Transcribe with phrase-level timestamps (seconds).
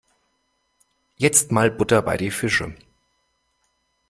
[1.17, 2.75] Jetzt mal Butter bei die Fische.